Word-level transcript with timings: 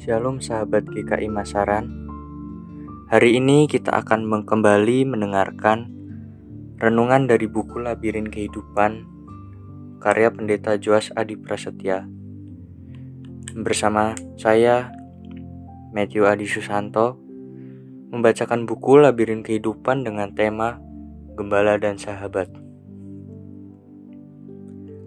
Shalom 0.00 0.40
sahabat 0.40 0.88
GKI 0.88 1.28
Masaran. 1.28 2.08
Hari 3.12 3.36
ini 3.36 3.68
kita 3.68 3.92
akan 4.00 4.24
kembali 4.48 5.04
mendengarkan 5.04 5.92
Renungan 6.80 7.28
dari 7.28 7.44
buku 7.44 7.84
Labirin 7.84 8.32
Kehidupan 8.32 9.04
Karya 10.00 10.32
Pendeta 10.32 10.80
Joas 10.80 11.12
Adi 11.12 11.36
Prasetya. 11.36 12.08
Bersama 13.60 14.16
saya 14.40 14.88
Matthew 15.92 16.24
Adi 16.24 16.48
Susanto 16.48 17.20
Membacakan 18.08 18.64
buku 18.64 19.04
Labirin 19.04 19.44
Kehidupan 19.44 20.08
dengan 20.08 20.32
tema 20.32 20.80
Gembala 21.36 21.76
dan 21.76 22.00
Sahabat. 22.00 22.48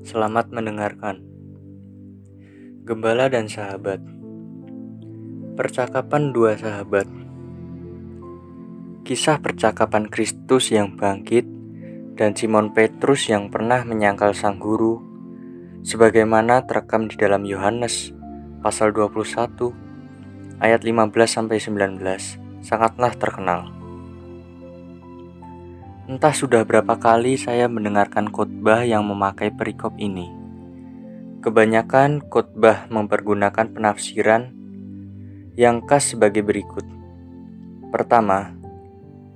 Selamat 0.05 0.53
mendengarkan. 0.53 1.25
Gembala 2.85 3.33
dan 3.33 3.49
Sahabat 3.49 4.21
Percakapan 5.53 6.33
dua 6.33 6.57
sahabat 6.57 7.05
Kisah 9.05 9.37
percakapan 9.37 10.09
Kristus 10.09 10.73
yang 10.73 10.97
bangkit 10.97 11.45
dan 12.17 12.33
Simon 12.33 12.73
Petrus 12.73 13.29
yang 13.29 13.53
pernah 13.53 13.85
menyangkal 13.85 14.33
sang 14.33 14.57
guru 14.57 14.97
sebagaimana 15.85 16.65
terekam 16.65 17.05
di 17.05 17.13
dalam 17.21 17.45
Yohanes 17.45 18.17
pasal 18.65 18.97
21 18.97 20.57
ayat 20.57 20.81
15 20.81 21.13
sampai 21.29 21.61
19 21.61 22.01
sangatlah 22.65 23.13
terkenal. 23.13 23.69
Entah 26.09 26.33
sudah 26.33 26.65
berapa 26.65 26.97
kali 26.97 27.37
saya 27.37 27.69
mendengarkan 27.69 28.33
khotbah 28.33 28.81
yang 28.81 29.05
memakai 29.05 29.53
perikop 29.53 29.93
ini. 30.01 30.33
Kebanyakan 31.45 32.25
khotbah 32.25 32.89
mempergunakan 32.89 33.69
penafsiran 33.69 34.62
yang 35.53 35.85
khas 35.85 36.13
sebagai 36.13 36.41
berikut. 36.41 36.85
Pertama, 37.93 38.57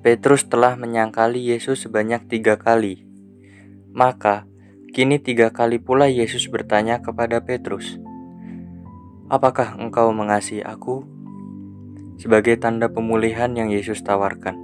Petrus 0.02 0.46
telah 0.50 0.74
menyangkali 0.74 1.54
Yesus 1.54 1.86
sebanyak 1.86 2.26
tiga 2.26 2.58
kali. 2.58 3.06
Maka, 3.94 4.50
kini 4.94 5.22
tiga 5.22 5.54
kali 5.54 5.78
pula 5.78 6.10
Yesus 6.10 6.50
bertanya 6.50 7.02
kepada 7.02 7.42
Petrus, 7.42 8.02
Apakah 9.28 9.76
engkau 9.76 10.08
mengasihi 10.16 10.64
aku? 10.64 11.04
Sebagai 12.16 12.56
tanda 12.64 12.88
pemulihan 12.88 13.52
yang 13.52 13.68
Yesus 13.68 14.00
tawarkan. 14.00 14.56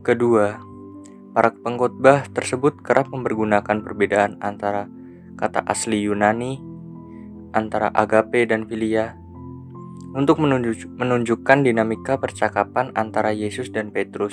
Kedua, 0.00 0.56
para 1.36 1.52
pengkhotbah 1.52 2.32
tersebut 2.32 2.80
kerap 2.80 3.12
mempergunakan 3.12 3.84
perbedaan 3.84 4.40
antara 4.40 4.88
kata 5.36 5.60
asli 5.68 6.08
Yunani, 6.08 6.56
antara 7.52 7.92
agape 7.92 8.48
dan 8.48 8.64
filia, 8.64 9.20
untuk 10.16 10.40
menunjuk, 10.40 10.88
menunjukkan 10.96 11.58
dinamika 11.60 12.16
percakapan 12.16 12.88
antara 12.96 13.36
Yesus 13.36 13.68
dan 13.68 13.92
Petrus. 13.92 14.32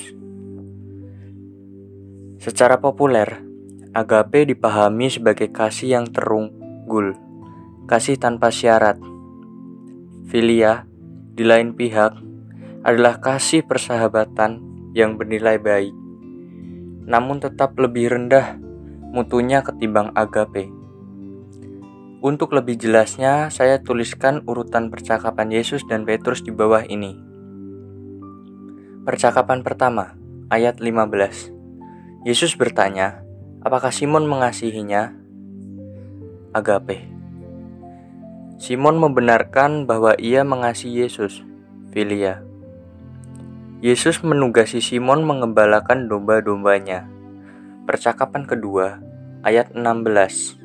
Secara 2.39 2.80
populer, 2.80 3.44
agape 3.92 4.48
dipahami 4.48 5.11
sebagai 5.11 5.52
kasih 5.52 6.00
yang 6.00 6.08
terunggul, 6.08 7.20
kasih 7.84 8.16
tanpa 8.16 8.48
syarat. 8.48 8.95
Filia, 10.31 10.88
di 11.36 11.44
lain 11.44 11.76
pihak, 11.76 12.16
adalah 12.88 13.20
kasih 13.20 13.67
persahabatan 13.67 14.64
yang 14.95 15.20
bernilai 15.20 15.59
baik, 15.59 15.95
namun 17.04 17.44
tetap 17.44 17.76
lebih 17.76 18.08
rendah 18.08 18.56
mutunya 19.11 19.59
ketimbang 19.59 20.16
agape. 20.16 20.83
Untuk 22.23 22.56
lebih 22.56 22.80
jelasnya, 22.80 23.52
saya 23.52 23.84
tuliskan 23.84 24.48
urutan 24.48 24.88
percakapan 24.88 25.52
Yesus 25.52 25.84
dan 25.92 26.08
Petrus 26.08 26.39
di 26.39 26.56
bawah 26.56 26.80
ini. 26.88 27.20
Percakapan 29.04 29.60
pertama, 29.60 30.16
ayat 30.48 30.80
15. 30.80 31.52
Yesus 32.23 32.56
bertanya, 32.56 33.20
apakah 33.60 33.92
Simon 33.92 34.23
mengasihinya? 34.23 35.11
Agape. 36.56 37.11
Simon 38.55 39.04
membenarkan 39.04 39.84
bahwa 39.84 40.16
ia 40.16 40.48
mengasihi 40.48 41.04
Yesus, 41.04 41.44
Filia. 41.92 42.40
Yesus 43.84 44.23
menugasi 44.23 44.80
Simon 44.80 45.28
mengembalakan 45.28 46.08
domba-dombanya. 46.08 47.04
Percakapan 47.84 48.48
kedua, 48.48 49.04
ayat 49.44 49.76
16. 49.76 50.62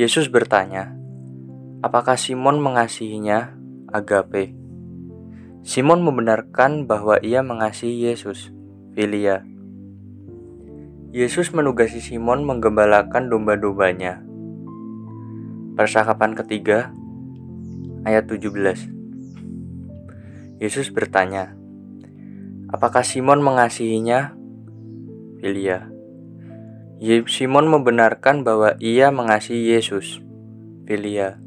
Yesus 0.00 0.32
bertanya, 0.32 0.96
"Apakah 1.84 2.16
Simon 2.16 2.56
mengasihinya?" 2.56 3.52
Agape. 3.92 4.56
Simon 5.60 6.00
membenarkan 6.00 6.88
bahwa 6.88 7.20
ia 7.20 7.44
mengasihi 7.44 8.08
Yesus. 8.08 8.48
Filia. 8.96 9.44
Yesus 11.12 11.52
menugasi 11.52 12.00
Simon 12.00 12.48
menggembalakan 12.48 13.28
domba-dombanya. 13.28 14.24
Percakapan 15.76 16.32
ketiga, 16.32 16.96
ayat 18.08 18.24
17. 18.24 18.88
Yesus 20.64 20.88
bertanya, 20.88 21.52
"Apakah 22.72 23.04
Simon 23.04 23.44
mengasihinya?" 23.44 24.32
Filia. 25.44 25.89
Simon 27.00 27.64
membenarkan 27.64 28.44
bahwa 28.44 28.76
ia 28.76 29.08
mengasihi 29.08 29.72
Yesus. 29.72 30.20
Filia. 30.84 31.40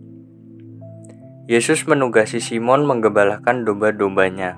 Yesus 1.45 1.85
menugasi 1.85 2.41
Simon 2.41 2.89
menggembalakan 2.89 3.61
domba-dombanya. 3.61 4.57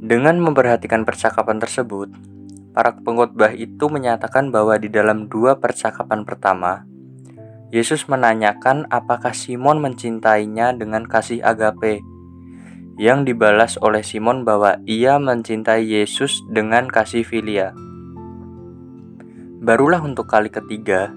Dengan 0.00 0.40
memperhatikan 0.40 1.04
percakapan 1.04 1.60
tersebut, 1.60 2.08
para 2.72 2.96
pengkhotbah 2.96 3.52
itu 3.52 3.92
menyatakan 3.92 4.48
bahwa 4.48 4.80
di 4.80 4.88
dalam 4.88 5.28
dua 5.28 5.60
percakapan 5.60 6.24
pertama, 6.24 6.88
Yesus 7.68 8.08
menanyakan 8.08 8.88
apakah 8.88 9.36
Simon 9.36 9.84
mencintainya 9.84 10.72
dengan 10.72 11.04
kasih 11.04 11.44
agape, 11.44 12.00
yang 12.96 13.28
dibalas 13.28 13.76
oleh 13.84 14.00
Simon 14.00 14.48
bahwa 14.48 14.80
ia 14.88 15.20
mencintai 15.20 15.84
Yesus 15.84 16.40
dengan 16.48 16.88
kasih 16.88 17.28
filia. 17.28 17.76
Barulah 19.58 19.98
untuk 19.98 20.30
kali 20.30 20.54
ketiga, 20.54 21.10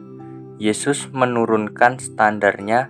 Yesus 0.58 1.06
menurunkan 1.14 2.02
standarnya 2.02 2.90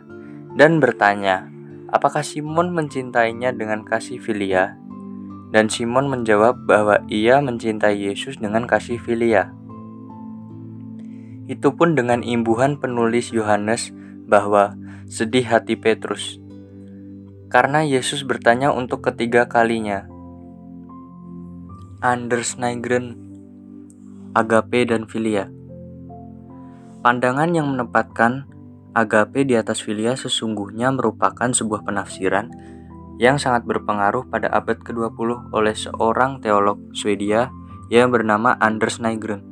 dan 0.55 0.79
bertanya, 0.79 1.51
apakah 1.91 2.23
Simon 2.23 2.71
mencintainya 2.71 3.51
dengan 3.51 3.83
kasih 3.83 4.23
filia? 4.23 4.79
Dan 5.51 5.67
Simon 5.67 6.07
menjawab 6.07 6.63
bahwa 6.63 7.03
ia 7.11 7.43
mencintai 7.43 7.99
Yesus 7.99 8.39
dengan 8.39 8.63
kasih 8.63 8.95
filia. 9.03 9.51
Itu 11.51 11.75
pun 11.75 11.99
dengan 11.99 12.23
imbuhan 12.23 12.79
penulis 12.79 13.35
Yohanes 13.35 13.91
bahwa 14.23 14.79
sedih 15.11 15.51
hati 15.51 15.75
Petrus. 15.75 16.39
Karena 17.51 17.83
Yesus 17.83 18.23
bertanya 18.23 18.71
untuk 18.71 19.03
ketiga 19.03 19.51
kalinya. 19.51 20.07
Anders 21.99 22.55
Nygren 22.55 23.30
agape 24.31 24.87
dan 24.87 25.03
filia. 25.07 25.51
Pandangan 27.03 27.51
yang 27.51 27.67
menempatkan 27.67 28.47
agape 28.95 29.43
di 29.43 29.59
atas 29.59 29.83
filia 29.83 30.15
sesungguhnya 30.15 30.91
merupakan 30.95 31.51
sebuah 31.51 31.83
penafsiran 31.83 32.47
yang 33.19 33.35
sangat 33.35 33.67
berpengaruh 33.67 34.25
pada 34.31 34.47
abad 34.49 34.79
ke-20 34.79 35.51
oleh 35.51 35.75
seorang 35.75 36.39
teolog 36.39 36.79
Swedia 36.95 37.51
yang 37.91 38.09
bernama 38.09 38.55
Anders 38.57 39.03
Nygren. 39.03 39.43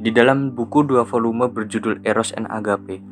Di 0.00 0.08
dalam 0.14 0.56
buku 0.56 0.86
dua 0.86 1.04
volume 1.04 1.50
berjudul 1.50 2.00
Eros 2.06 2.32
and 2.32 2.48
Agape, 2.48 3.02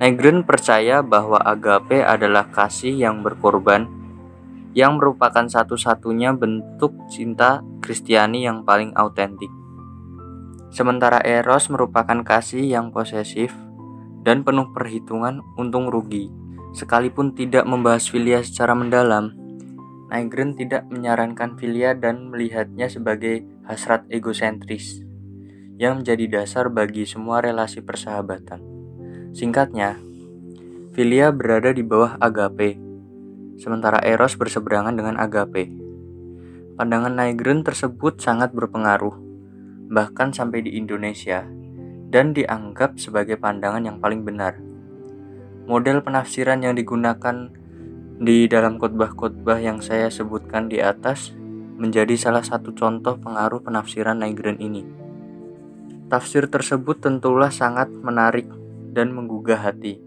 Nygren 0.00 0.42
percaya 0.42 1.04
bahwa 1.04 1.36
agape 1.44 2.00
adalah 2.00 2.48
kasih 2.48 2.96
yang 2.96 3.20
berkorban 3.20 3.84
yang 4.72 4.96
merupakan 4.96 5.44
satu-satunya 5.44 6.32
bentuk 6.32 6.96
cinta 7.12 7.60
Kristiani 7.82 8.44
yang 8.46 8.62
paling 8.62 8.94
autentik. 8.94 9.50
Sementara 10.70 11.18
Eros 11.26 11.66
merupakan 11.66 12.22
kasih 12.22 12.62
yang 12.62 12.94
posesif 12.94 13.50
dan 14.22 14.46
penuh 14.46 14.70
perhitungan 14.70 15.42
untung 15.58 15.90
rugi. 15.90 16.30
Sekalipun 16.70 17.34
tidak 17.34 17.66
membahas 17.66 18.06
filia 18.06 18.38
secara 18.46 18.78
mendalam, 18.78 19.34
Nygren 20.10 20.58
tidak 20.58 20.90
menyarankan 20.90 21.54
filia 21.54 21.94
dan 21.94 22.34
melihatnya 22.34 22.90
sebagai 22.90 23.46
hasrat 23.62 24.02
egosentris 24.10 25.06
yang 25.78 26.02
menjadi 26.02 26.42
dasar 26.42 26.66
bagi 26.66 27.06
semua 27.06 27.38
relasi 27.38 27.78
persahabatan. 27.78 28.58
Singkatnya, 29.30 29.96
filia 30.92 31.30
berada 31.30 31.70
di 31.70 31.86
bawah 31.86 32.18
agape, 32.18 32.76
sementara 33.56 34.02
eros 34.02 34.34
berseberangan 34.34 34.98
dengan 34.98 35.16
agape. 35.16 35.79
Pandangan 36.80 37.12
Nygren 37.12 37.60
tersebut 37.60 38.24
sangat 38.24 38.56
berpengaruh, 38.56 39.12
bahkan 39.92 40.32
sampai 40.32 40.64
di 40.64 40.80
Indonesia, 40.80 41.44
dan 42.08 42.32
dianggap 42.32 42.96
sebagai 42.96 43.36
pandangan 43.36 43.84
yang 43.84 44.00
paling 44.00 44.24
benar. 44.24 44.56
Model 45.68 46.00
penafsiran 46.00 46.64
yang 46.64 46.72
digunakan 46.72 47.52
di 48.16 48.48
dalam 48.48 48.80
khotbah-khotbah 48.80 49.60
yang 49.60 49.84
saya 49.84 50.08
sebutkan 50.08 50.72
di 50.72 50.80
atas 50.80 51.36
menjadi 51.76 52.16
salah 52.16 52.40
satu 52.40 52.72
contoh 52.72 53.20
pengaruh 53.20 53.60
penafsiran 53.60 54.16
Nygren 54.16 54.56
ini. 54.56 54.80
Tafsir 56.08 56.48
tersebut 56.48 56.96
tentulah 56.96 57.52
sangat 57.52 57.92
menarik 57.92 58.48
dan 58.96 59.12
menggugah 59.12 59.68
hati. 59.68 60.00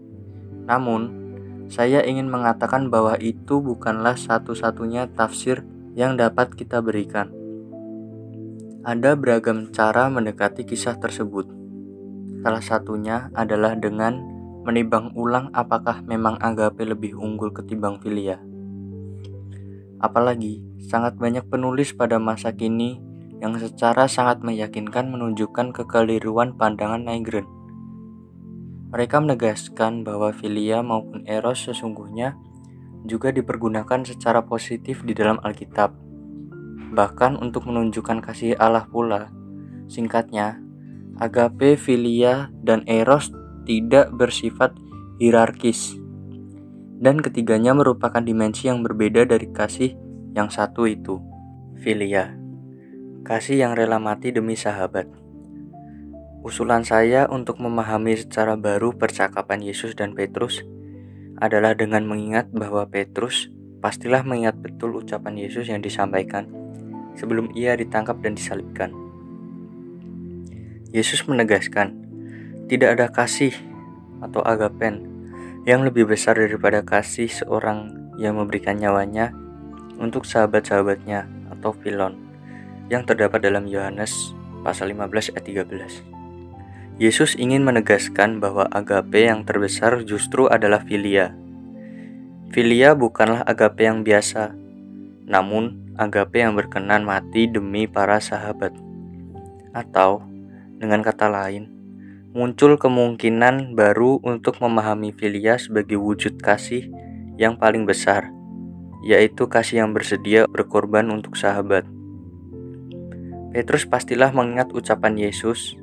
Namun, 0.66 1.22
saya 1.70 2.02
ingin 2.02 2.26
mengatakan 2.26 2.90
bahwa 2.90 3.14
itu 3.22 3.62
bukanlah 3.62 4.18
satu-satunya 4.18 5.14
tafsir 5.14 5.62
yang 5.94 6.18
dapat 6.18 6.58
kita 6.58 6.82
berikan. 6.82 7.30
Ada 8.84 9.16
beragam 9.16 9.70
cara 9.72 10.10
mendekati 10.10 10.66
kisah 10.66 10.98
tersebut. 10.98 11.48
Salah 12.44 12.60
satunya 12.60 13.32
adalah 13.32 13.72
dengan 13.78 14.20
menimbang 14.66 15.14
ulang 15.16 15.48
apakah 15.56 16.04
memang 16.04 16.36
agape 16.42 16.84
lebih 16.84 17.16
unggul 17.16 17.54
ketimbang 17.54 17.96
filia. 18.02 18.42
Apalagi, 20.02 20.60
sangat 20.84 21.16
banyak 21.16 21.48
penulis 21.48 21.96
pada 21.96 22.20
masa 22.20 22.52
kini 22.52 23.00
yang 23.40 23.56
secara 23.56 24.04
sangat 24.04 24.44
meyakinkan 24.44 25.08
menunjukkan 25.08 25.72
kekeliruan 25.72 26.58
pandangan 26.60 27.08
Nygren. 27.08 27.48
Mereka 28.92 29.20
menegaskan 29.24 30.04
bahwa 30.04 30.30
filia 30.30 30.84
maupun 30.84 31.24
eros 31.24 31.66
sesungguhnya 31.66 32.36
juga 33.04 33.30
dipergunakan 33.30 34.02
secara 34.04 34.42
positif 34.44 35.04
di 35.04 35.12
dalam 35.12 35.36
Alkitab 35.44 36.04
bahkan 36.94 37.34
untuk 37.36 37.66
menunjukkan 37.66 38.22
kasih 38.22 38.54
Allah 38.56 38.86
pula. 38.86 39.28
Singkatnya, 39.90 40.62
agape, 41.18 41.74
filia, 41.74 42.48
dan 42.62 42.86
eros 42.86 43.34
tidak 43.66 44.14
bersifat 44.14 44.72
hierarkis. 45.18 45.98
Dan 46.94 47.20
ketiganya 47.20 47.74
merupakan 47.74 48.22
dimensi 48.22 48.70
yang 48.70 48.80
berbeda 48.86 49.26
dari 49.26 49.50
kasih 49.50 49.98
yang 50.32 50.48
satu 50.48 50.86
itu. 50.86 51.20
Filia, 51.82 52.38
kasih 53.26 53.60
yang 53.66 53.72
rela 53.76 53.98
mati 53.98 54.30
demi 54.30 54.54
sahabat. 54.54 55.10
Usulan 56.46 56.86
saya 56.86 57.26
untuk 57.28 57.58
memahami 57.58 58.14
secara 58.20 58.54
baru 58.54 58.94
percakapan 58.94 59.64
Yesus 59.64 59.96
dan 59.98 60.12
Petrus 60.14 60.62
adalah 61.38 61.74
dengan 61.74 62.06
mengingat 62.06 62.50
bahwa 62.54 62.86
Petrus 62.86 63.50
pastilah 63.82 64.22
mengingat 64.22 64.56
betul 64.58 64.96
ucapan 64.96 65.36
Yesus 65.36 65.68
yang 65.68 65.82
disampaikan 65.82 66.46
sebelum 67.18 67.50
ia 67.54 67.74
ditangkap 67.74 68.18
dan 68.22 68.38
disalibkan. 68.38 68.90
Yesus 70.94 71.26
menegaskan, 71.26 71.94
tidak 72.70 72.96
ada 72.98 73.06
kasih 73.10 73.52
atau 74.22 74.40
agapen 74.46 75.04
yang 75.66 75.82
lebih 75.82 76.06
besar 76.06 76.38
daripada 76.38 76.86
kasih 76.86 77.26
seorang 77.26 77.92
yang 78.20 78.38
memberikan 78.38 78.78
nyawanya 78.78 79.34
untuk 79.98 80.22
sahabat-sahabatnya 80.22 81.26
atau 81.58 81.74
filon 81.74 82.14
yang 82.92 83.02
terdapat 83.02 83.42
dalam 83.42 83.66
Yohanes 83.66 84.36
pasal 84.62 84.92
15 84.92 85.34
ayat 85.34 85.44
13. 85.66 86.13
Yesus 86.94 87.34
ingin 87.34 87.66
menegaskan 87.66 88.38
bahwa 88.38 88.70
agape 88.70 89.26
yang 89.26 89.42
terbesar 89.42 90.06
justru 90.06 90.46
adalah 90.46 90.78
filia. 90.86 91.34
Filia 92.54 92.94
bukanlah 92.94 93.42
agape 93.42 93.82
yang 93.82 94.06
biasa, 94.06 94.54
namun 95.26 95.90
agape 95.98 96.38
yang 96.38 96.54
berkenan 96.54 97.02
mati 97.02 97.50
demi 97.50 97.90
para 97.90 98.22
sahabat. 98.22 98.70
Atau, 99.74 100.22
dengan 100.78 101.02
kata 101.02 101.26
lain, 101.26 101.66
muncul 102.30 102.78
kemungkinan 102.78 103.74
baru 103.74 104.22
untuk 104.22 104.62
memahami 104.62 105.10
filia 105.10 105.58
sebagai 105.58 105.98
wujud 105.98 106.38
kasih 106.38 106.94
yang 107.34 107.58
paling 107.58 107.90
besar, 107.90 108.30
yaitu 109.02 109.50
kasih 109.50 109.82
yang 109.82 109.90
bersedia 109.90 110.46
berkorban 110.46 111.10
untuk 111.10 111.34
sahabat. 111.34 111.82
Petrus 113.50 113.82
pastilah 113.82 114.30
mengingat 114.30 114.70
ucapan 114.70 115.18
Yesus 115.18 115.74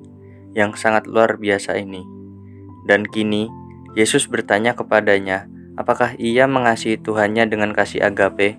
yang 0.58 0.76
sangat 0.76 1.08
luar 1.08 1.40
biasa 1.40 1.80
ini. 1.80 2.04
Dan 2.88 3.08
kini, 3.08 3.48
Yesus 3.94 4.28
bertanya 4.28 4.74
kepadanya, 4.74 5.48
apakah 5.76 6.16
ia 6.18 6.48
mengasihi 6.48 7.00
Tuhannya 7.00 7.48
dengan 7.48 7.72
kasih 7.76 8.04
agape? 8.04 8.58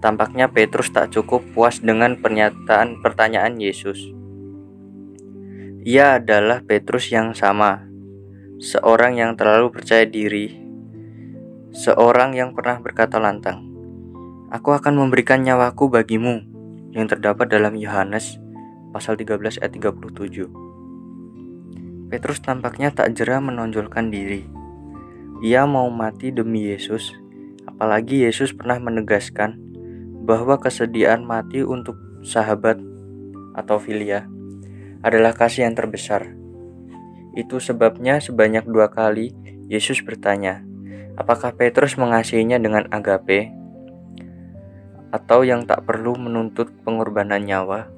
Tampaknya 0.00 0.48
Petrus 0.52 0.92
tak 0.92 1.12
cukup 1.12 1.44
puas 1.56 1.80
dengan 1.80 2.20
pernyataan 2.20 3.00
pertanyaan 3.00 3.56
Yesus. 3.56 3.98
Ia 5.86 6.18
adalah 6.18 6.66
Petrus 6.66 7.08
yang 7.14 7.32
sama, 7.32 7.86
seorang 8.58 9.22
yang 9.22 9.38
terlalu 9.38 9.70
percaya 9.70 10.02
diri, 10.02 10.50
seorang 11.70 12.34
yang 12.34 12.56
pernah 12.56 12.82
berkata 12.82 13.22
lantang, 13.22 13.62
"Aku 14.50 14.74
akan 14.74 14.98
memberikan 14.98 15.46
nyawaku 15.46 15.86
bagimu," 15.86 16.42
yang 16.90 17.06
terdapat 17.06 17.52
dalam 17.52 17.78
Yohanes 17.78 18.40
pasal 18.90 19.14
13 19.14 19.60
ayat 19.62 19.76
37. 19.76 20.65
Petrus 22.06 22.38
tampaknya 22.38 22.94
tak 22.94 23.18
jera 23.18 23.42
menonjolkan 23.42 24.14
diri. 24.14 24.46
Ia 25.42 25.66
mau 25.66 25.90
mati 25.90 26.30
demi 26.30 26.70
Yesus, 26.70 27.12
apalagi 27.66 28.22
Yesus 28.22 28.54
pernah 28.54 28.78
menegaskan 28.78 29.58
bahwa 30.22 30.56
kesediaan 30.62 31.26
mati 31.26 31.66
untuk 31.66 31.98
sahabat 32.22 32.78
atau 33.58 33.76
filia 33.82 34.26
adalah 35.02 35.34
kasih 35.34 35.66
yang 35.66 35.74
terbesar. 35.74 36.34
Itu 37.36 37.60
sebabnya 37.60 38.22
sebanyak 38.22 38.64
dua 38.64 38.88
kali 38.88 39.34
Yesus 39.66 40.00
bertanya, 40.02 40.64
apakah 41.18 41.52
Petrus 41.52 41.98
mengasihinya 41.98 42.56
dengan 42.56 42.86
agape 42.88 43.50
atau 45.14 45.46
yang 45.46 45.64
tak 45.64 45.86
perlu 45.88 46.18
menuntut 46.18 46.68
pengorbanan 46.84 47.42
nyawa. 47.44 47.88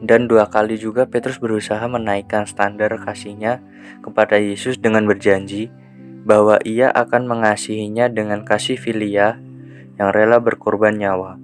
Dan 0.00 0.32
dua 0.32 0.48
kali 0.48 0.80
juga 0.80 1.04
Petrus 1.04 1.36
berusaha 1.36 1.84
menaikkan 1.84 2.48
standar 2.48 2.88
kasihnya 3.04 3.60
kepada 4.00 4.40
Yesus 4.40 4.80
dengan 4.80 5.04
berjanji 5.04 5.68
bahwa 6.24 6.56
ia 6.64 6.88
akan 6.88 7.28
mengasihinya 7.28 8.08
dengan 8.08 8.44
kasih 8.44 8.80
filia 8.80 9.36
yang 10.00 10.08
rela 10.12 10.40
berkorban 10.40 10.96
nyawa. 10.96 11.36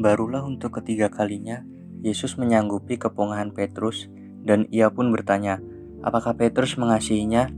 Barulah 0.00 0.40
untuk 0.48 0.80
ketiga 0.80 1.12
kalinya, 1.12 1.60
Yesus 2.00 2.40
menyanggupi 2.40 2.96
kepungahan 2.96 3.52
Petrus 3.52 4.08
dan 4.40 4.64
ia 4.72 4.88
pun 4.88 5.12
bertanya, 5.12 5.60
apakah 6.00 6.32
Petrus 6.32 6.80
mengasihinya? 6.80 7.52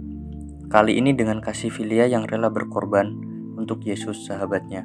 Kali 0.67 0.99
ini 0.99 1.15
dengan 1.15 1.39
kasih 1.39 1.71
filia 1.71 2.11
yang 2.11 2.27
rela 2.27 2.51
berkorban 2.51 3.15
untuk 3.55 3.87
Yesus 3.87 4.27
sahabatnya. 4.27 4.83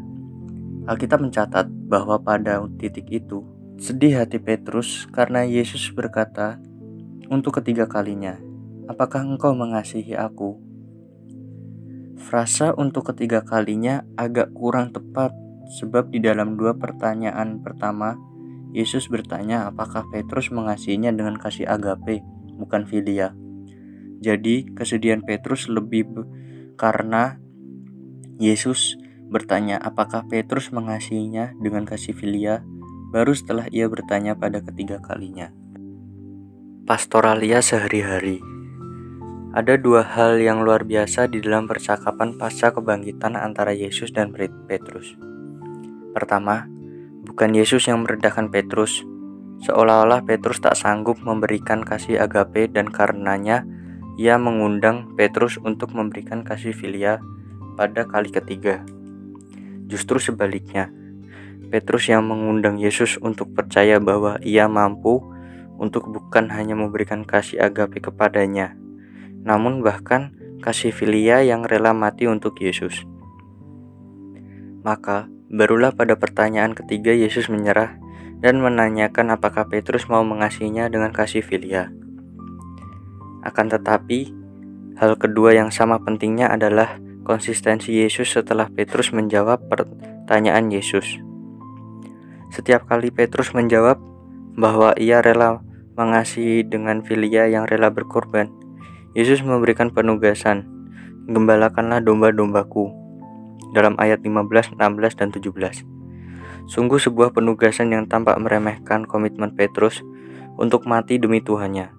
Alkitab 0.85 1.23
mencatat 1.23 1.65
bahwa 1.89 2.21
pada 2.21 2.61
titik 2.77 3.09
itu, 3.09 3.41
sedih 3.77 4.17
hati 4.17 4.41
Petrus 4.41 5.05
karena 5.13 5.45
Yesus 5.45 5.93
berkata 5.93 6.57
untuk 7.29 7.61
ketiga 7.61 7.85
kalinya, 7.85 8.41
apakah 8.89 9.21
engkau 9.21 9.53
mengasihi 9.53 10.17
aku? 10.17 10.57
Frasa 12.17 12.73
untuk 12.73 13.13
ketiga 13.13 13.45
kalinya 13.45 14.01
agak 14.17 14.49
kurang 14.57 14.89
tepat 14.89 15.29
sebab 15.77 16.09
di 16.09 16.17
dalam 16.17 16.57
dua 16.57 16.73
pertanyaan 16.73 17.61
pertama 17.61 18.17
Yesus 18.73 19.13
bertanya 19.13 19.69
apakah 19.69 20.09
Petrus 20.09 20.49
mengasihinya 20.49 21.13
dengan 21.13 21.37
kasih 21.37 21.69
agape, 21.69 22.25
bukan 22.57 22.83
filia. 22.89 23.37
Jadi 24.17 24.73
kesedihan 24.73 25.21
Petrus 25.21 25.69
lebih 25.69 26.09
karena 26.81 27.37
Yesus 28.41 28.97
bertanya 29.29 29.77
apakah 29.77 30.25
Petrus 30.25 30.73
mengasihinya 30.73 31.53
dengan 31.61 31.85
kasih 31.85 32.17
filia 32.17 32.65
baru 33.11 33.31
setelah 33.31 33.67
ia 33.71 33.87
bertanya 33.87 34.35
pada 34.35 34.59
ketiga 34.59 34.99
kalinya. 34.99 35.51
Pastoralia 36.87 37.59
sehari-hari 37.59 38.39
ada 39.57 39.73
dua 39.73 40.05
hal 40.05 40.37
yang 40.37 40.61
luar 40.61 40.85
biasa 40.85 41.33
di 41.33 41.41
dalam 41.41 41.65
percakapan 41.65 42.37
pasca 42.37 42.69
kebangkitan 42.69 43.33
antara 43.33 43.73
Yesus 43.73 44.13
dan 44.13 44.29
Petrus. 44.69 45.17
Pertama, 46.13 46.69
bukan 47.25 47.57
Yesus 47.57 47.89
yang 47.89 48.05
merendahkan 48.05 48.53
Petrus, 48.53 49.01
seolah-olah 49.65 50.21
Petrus 50.29 50.61
tak 50.61 50.77
sanggup 50.77 51.17
memberikan 51.25 51.81
kasih 51.81 52.21
agape 52.21 52.69
dan 52.69 52.91
karenanya 52.93 53.65
ia 54.21 54.37
mengundang 54.37 55.17
Petrus 55.17 55.57
untuk 55.57 55.89
memberikan 55.89 56.45
kasih 56.45 56.77
filia 56.77 57.17
pada 57.79 58.05
kali 58.05 58.29
ketiga. 58.29 58.85
Justru 59.89 60.21
sebaliknya, 60.21 60.93
Petrus 61.67 62.07
yang 62.07 62.25
mengundang 62.25 62.79
Yesus 62.79 63.19
untuk 63.19 63.51
percaya 63.53 63.99
bahwa 63.99 64.39
ia 64.43 64.65
mampu 64.65 65.19
untuk 65.77 66.09
bukan 66.09 66.49
hanya 66.49 66.73
memberikan 66.73 67.27
kasih 67.27 67.61
agape 67.61 68.01
kepadanya, 68.01 68.73
namun 69.45 69.85
bahkan 69.85 70.33
kasih 70.63 70.89
filia 70.89 71.45
yang 71.45 71.67
rela 71.67 71.93
mati 71.93 72.25
untuk 72.25 72.57
Yesus. 72.57 73.05
Maka, 74.81 75.29
barulah 75.51 75.93
pada 75.93 76.17
pertanyaan 76.17 76.73
ketiga 76.73 77.13
Yesus 77.13 77.51
menyerah 77.51 77.99
dan 78.41 78.63
menanyakan 78.63 79.35
apakah 79.35 79.67
Petrus 79.69 80.09
mau 80.09 80.23
mengasihinya 80.25 80.89
dengan 80.89 81.13
kasih 81.13 81.43
filia. 81.45 81.93
Akan 83.45 83.69
tetapi, 83.69 84.37
Hal 84.97 85.13
kedua 85.13 85.53
yang 85.53 85.69
sama 85.69 86.01
pentingnya 86.01 86.49
adalah 86.49 86.97
konsistensi 87.21 88.01
Yesus 88.01 88.33
setelah 88.33 88.65
Petrus 88.65 89.13
menjawab 89.13 89.69
pertanyaan 89.69 90.73
Yesus. 90.73 91.21
Setiap 92.47 92.87
kali 92.87 93.11
Petrus 93.11 93.51
menjawab 93.51 93.99
bahwa 94.55 94.95
ia 94.95 95.19
rela 95.19 95.59
mengasihi 95.99 96.63
dengan 96.63 97.03
filia 97.03 97.51
yang 97.51 97.67
rela 97.67 97.91
berkorban, 97.91 98.47
Yesus 99.11 99.43
memberikan 99.43 99.91
penugasan, 99.91 100.63
"Gembalakanlah 101.27 101.99
domba-dombaku." 101.99 102.93
Dalam 103.75 103.99
ayat 103.99 104.23
15, 104.23 104.71
16, 104.71 105.19
dan 105.19 105.29
17. 105.33 105.83
Sungguh 106.71 106.99
sebuah 106.99 107.35
penugasan 107.35 107.91
yang 107.91 108.07
tampak 108.07 108.39
meremehkan 108.39 109.03
komitmen 109.03 109.51
Petrus 109.51 110.03
untuk 110.55 110.87
mati 110.87 111.19
demi 111.19 111.43
Tuhannya. 111.43 111.91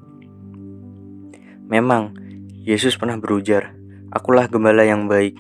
Memang, 1.69 2.17
Yesus 2.65 2.97
pernah 2.97 3.21
berujar, 3.21 3.77
Akulah 4.09 4.49
gembala 4.49 4.89
yang 4.89 5.05
baik. 5.05 5.37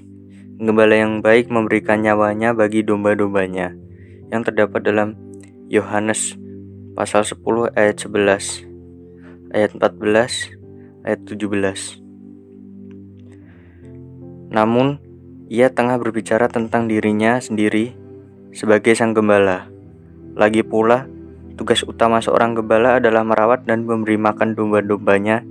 Gembala 0.61 1.01
yang 1.01 1.25
baik 1.25 1.49
memberikan 1.49 2.05
nyawanya 2.05 2.53
bagi 2.53 2.85
domba-dombanya 2.85 3.88
yang 4.29 4.45
terdapat 4.45 4.85
dalam 4.85 5.17
Yohanes 5.69 6.37
pasal 6.99 7.23
10 7.23 7.73
ayat 7.77 7.97
11, 8.01 8.65
ayat 9.55 9.71
14, 9.77 11.07
ayat 11.07 11.21
17. 11.25 12.01
Namun, 14.49 14.99
ia 15.49 15.73
tengah 15.73 15.97
berbicara 16.01 16.49
tentang 16.49 16.89
dirinya 16.89 17.41
sendiri 17.41 17.97
sebagai 18.53 18.97
sang 18.97 19.13
gembala. 19.13 19.69
Lagi 20.37 20.65
pula, 20.65 21.09
tugas 21.57 21.85
utama 21.85 22.21
seorang 22.21 22.57
gembala 22.57 23.01
adalah 23.01 23.25
merawat 23.25 23.65
dan 23.69 23.85
memberi 23.85 24.17
makan 24.17 24.57
domba-dombanya 24.57 25.45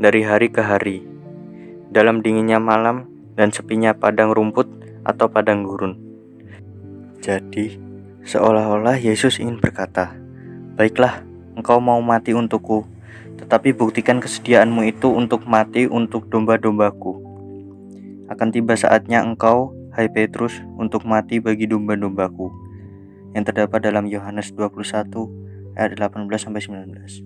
dari 0.00 0.24
hari 0.24 0.48
ke 0.48 0.62
hari 0.62 1.04
dalam 1.90 2.22
dinginnya 2.22 2.62
malam 2.62 3.10
dan 3.34 3.50
sepinya 3.50 3.92
padang 3.92 4.30
rumput 4.30 4.66
atau 5.02 5.26
padang 5.26 5.66
gurun. 5.66 5.98
Jadi, 7.20 7.89
seolah-olah 8.24 8.96
Yesus 9.00 9.38
ingin 9.38 9.60
berkata, 9.60 10.16
"Baiklah, 10.76 11.22
engkau 11.56 11.78
mau 11.78 12.00
mati 12.00 12.32
untukku, 12.32 12.88
tetapi 13.40 13.76
buktikan 13.76 14.18
kesediaanmu 14.18 14.84
itu 14.88 15.08
untuk 15.12 15.44
mati 15.44 15.86
untuk 15.88 16.28
domba-dombaku. 16.28 17.20
Akan 18.30 18.54
tiba 18.54 18.76
saatnya 18.76 19.20
engkau, 19.24 19.74
hai 19.96 20.06
Petrus, 20.08 20.58
untuk 20.80 21.04
mati 21.04 21.38
bagi 21.38 21.68
domba-dombaku." 21.70 22.48
Yang 23.30 23.54
terdapat 23.54 23.86
dalam 23.86 24.10
Yohanes 24.10 24.50
21 24.52 25.30
ayat 25.78 25.94
18 25.94 26.26
19. 26.50 27.22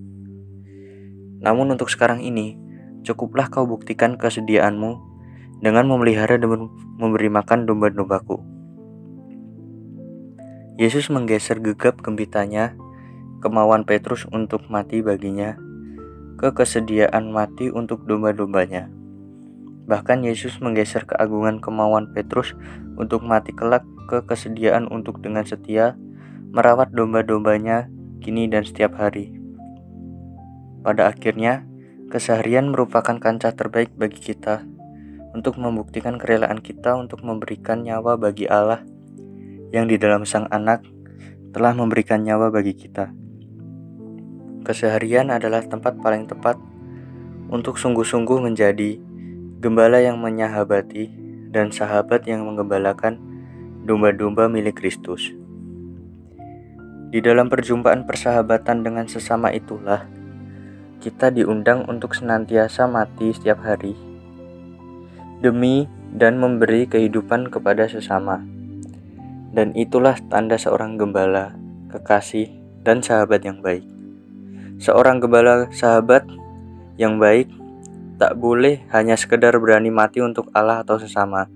Namun 1.40 1.72
untuk 1.72 1.88
sekarang 1.88 2.20
ini, 2.20 2.60
Cukuplah 3.04 3.52
kau 3.52 3.68
buktikan 3.68 4.16
kesediaanmu 4.16 4.96
dengan 5.60 5.84
memelihara 5.84 6.40
dan 6.40 6.72
memberi 6.96 7.28
makan 7.28 7.68
domba-dombaku. 7.68 8.40
Yesus 10.74 11.06
menggeser 11.10 11.62
gegap 11.62 12.02
gembitanya 12.02 12.74
kemauan 13.38 13.86
Petrus 13.86 14.26
untuk 14.34 14.66
mati 14.66 15.00
baginya 15.00 15.54
ke 16.34 16.50
kesediaan 16.50 17.30
mati 17.30 17.70
untuk 17.70 18.02
domba-dombanya. 18.08 18.90
Bahkan 19.86 20.26
Yesus 20.26 20.58
menggeser 20.58 21.06
keagungan 21.06 21.62
kemauan 21.62 22.10
Petrus 22.10 22.56
untuk 22.98 23.22
mati 23.22 23.54
kelak 23.54 23.86
ke 24.10 24.24
kesediaan 24.26 24.90
untuk 24.90 25.22
dengan 25.22 25.46
setia 25.46 25.94
merawat 26.50 26.90
domba-dombanya 26.90 27.86
kini 28.18 28.50
dan 28.50 28.66
setiap 28.66 28.98
hari. 28.98 29.30
Pada 30.82 31.08
akhirnya, 31.08 31.64
Keseharian 32.14 32.70
merupakan 32.70 33.18
kancah 33.18 33.56
terbaik 33.58 33.90
bagi 33.98 34.20
kita 34.20 34.62
untuk 35.34 35.58
membuktikan 35.58 36.14
kerelaan 36.14 36.62
kita 36.62 36.94
untuk 36.94 37.26
memberikan 37.26 37.82
nyawa 37.82 38.14
bagi 38.14 38.46
Allah 38.46 38.86
yang 39.74 39.90
di 39.90 39.98
dalam 39.98 40.22
Sang 40.22 40.46
Anak 40.54 40.86
telah 41.50 41.74
memberikan 41.74 42.22
nyawa 42.22 42.54
bagi 42.54 42.78
kita. 42.78 43.10
Keseharian 44.62 45.34
adalah 45.34 45.66
tempat 45.66 45.98
paling 45.98 46.30
tepat 46.30 46.54
untuk 47.50 47.74
sungguh-sungguh 47.74 48.38
menjadi 48.38 49.02
gembala 49.58 49.98
yang 49.98 50.22
menyahabati 50.22 51.10
dan 51.50 51.74
sahabat 51.74 52.22
yang 52.30 52.46
menggembalakan 52.46 53.18
domba-domba 53.82 54.46
milik 54.46 54.78
Kristus. 54.78 55.34
Di 57.10 57.18
dalam 57.18 57.50
perjumpaan 57.50 58.06
persahabatan 58.06 58.86
dengan 58.86 59.10
sesama 59.10 59.50
itulah 59.50 60.06
kita 61.02 61.34
diundang 61.34 61.82
untuk 61.90 62.14
senantiasa 62.14 62.86
mati 62.86 63.34
setiap 63.34 63.58
hari 63.66 63.98
demi 65.42 65.84
dan 66.14 66.38
memberi 66.40 66.88
kehidupan 66.88 67.52
kepada 67.52 67.84
sesama. 67.90 68.53
Dan 69.54 69.70
itulah 69.78 70.18
tanda 70.26 70.58
seorang 70.58 70.98
gembala, 70.98 71.54
kekasih, 71.94 72.50
dan 72.82 72.98
sahabat 73.00 73.46
yang 73.46 73.62
baik. 73.62 73.86
Seorang 74.82 75.22
gembala 75.22 75.70
sahabat 75.70 76.26
yang 76.98 77.22
baik 77.22 77.46
tak 78.18 78.34
boleh 78.38 78.82
hanya 78.90 79.14
sekedar 79.14 79.54
berani 79.62 79.94
mati 79.94 80.18
untuk 80.18 80.50
Allah 80.50 80.82
atau 80.82 80.98
sesama. 80.98 81.46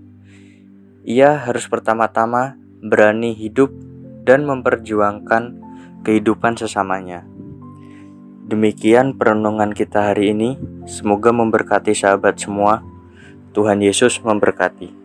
Ia 1.02 1.42
harus 1.42 1.66
pertama-tama 1.66 2.54
berani 2.78 3.34
hidup 3.34 3.74
dan 4.22 4.46
memperjuangkan 4.46 5.58
kehidupan 6.06 6.54
sesamanya. 6.54 7.26
Demikian 8.48 9.12
perenungan 9.12 9.76
kita 9.76 10.12
hari 10.12 10.32
ini. 10.32 10.56
Semoga 10.88 11.34
memberkati 11.36 11.92
sahabat 11.92 12.40
semua. 12.40 12.80
Tuhan 13.52 13.84
Yesus 13.84 14.24
memberkati. 14.24 14.97